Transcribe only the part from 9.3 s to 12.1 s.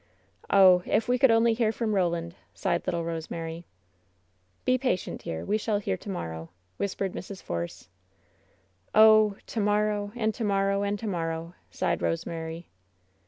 *To morrow, and to morrow, and to morrow!'" sighed